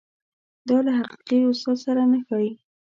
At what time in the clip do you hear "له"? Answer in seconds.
0.85-0.91